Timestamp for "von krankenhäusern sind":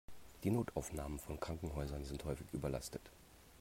1.19-2.25